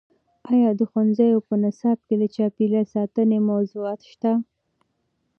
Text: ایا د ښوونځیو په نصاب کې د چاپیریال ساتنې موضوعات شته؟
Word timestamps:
ایا 0.53 0.69
د 0.79 0.81
ښوونځیو 0.89 1.45
په 1.47 1.53
نصاب 1.63 1.97
کې 2.07 2.15
د 2.21 2.23
چاپیریال 2.35 2.87
ساتنې 2.95 3.37
موضوعات 3.49 4.01
شته؟ 4.11 4.31